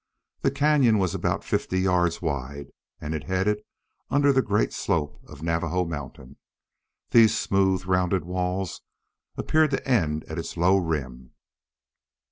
The 0.41 0.49
cañon 0.49 0.97
was 0.97 1.13
about 1.13 1.43
fifty 1.43 1.77
yards 1.81 2.23
wide 2.23 2.71
and 2.99 3.13
it 3.13 3.25
headed 3.25 3.61
under 4.09 4.33
the 4.33 4.41
great 4.41 4.73
slope 4.73 5.19
of 5.27 5.43
Navajo 5.43 5.85
Mountain. 5.85 6.37
These 7.11 7.37
smooth, 7.37 7.85
rounded 7.85 8.25
walls 8.25 8.81
appeared 9.37 9.69
to 9.69 9.87
end 9.87 10.23
at 10.23 10.39
its 10.39 10.57
low 10.57 10.77
rim. 10.77 11.33